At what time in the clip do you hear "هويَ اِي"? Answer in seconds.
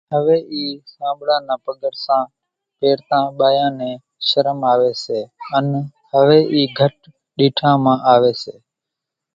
0.13-0.63, 6.13-6.61